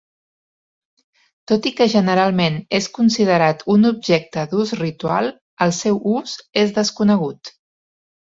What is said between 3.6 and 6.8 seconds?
un objecte d'ús ritual, el seu ús és